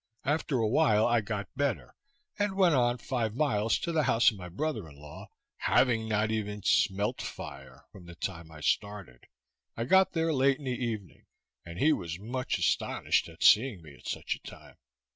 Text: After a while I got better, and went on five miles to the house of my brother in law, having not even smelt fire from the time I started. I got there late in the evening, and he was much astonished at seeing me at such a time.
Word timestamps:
After 0.25 0.57
a 0.57 0.67
while 0.67 1.05
I 1.05 1.21
got 1.21 1.47
better, 1.55 1.93
and 2.39 2.55
went 2.55 2.73
on 2.73 2.97
five 2.97 3.35
miles 3.35 3.77
to 3.77 3.91
the 3.91 4.01
house 4.05 4.31
of 4.31 4.37
my 4.37 4.49
brother 4.49 4.89
in 4.89 4.99
law, 4.99 5.29
having 5.57 6.07
not 6.09 6.31
even 6.31 6.63
smelt 6.63 7.21
fire 7.21 7.85
from 7.91 8.07
the 8.07 8.15
time 8.15 8.49
I 8.51 8.61
started. 8.61 9.27
I 9.77 9.83
got 9.83 10.13
there 10.13 10.33
late 10.33 10.57
in 10.57 10.63
the 10.65 10.71
evening, 10.83 11.27
and 11.63 11.77
he 11.77 11.93
was 11.93 12.17
much 12.17 12.57
astonished 12.57 13.29
at 13.29 13.43
seeing 13.43 13.83
me 13.83 13.93
at 13.93 14.07
such 14.07 14.33
a 14.33 14.39
time. 14.39 14.77